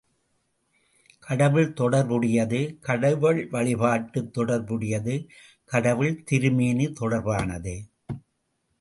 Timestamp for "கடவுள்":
1.19-1.73, 2.81-3.49, 5.65-6.23